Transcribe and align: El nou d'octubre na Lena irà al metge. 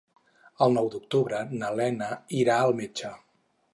El 0.65 0.73
nou 0.77 0.87
d'octubre 0.95 1.41
na 1.59 1.71
Lena 1.81 2.07
irà 2.41 2.57
al 2.63 2.75
metge. 2.81 3.13